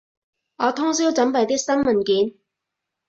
[0.57, 2.35] 我通宵準備啲新文件